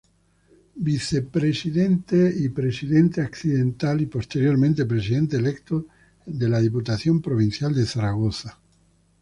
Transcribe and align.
Vicepresidente 0.79 2.33
y 2.35 2.49
Presidente 2.49 3.21
accidental 3.21 4.01
y 4.01 4.07
posteriormente 4.07 4.87
Presidente 4.87 5.37
electo 5.37 5.85
de 6.25 6.49
la 6.49 6.59
Diputación 6.59 7.21
Provincial 7.21 7.71
de 7.75 7.85
Zaragoza. 7.85 8.57